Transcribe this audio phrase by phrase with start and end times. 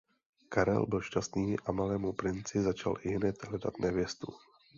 [0.49, 4.33] Karel byl šťastný a malému princi začal ihned hledat nevěstu.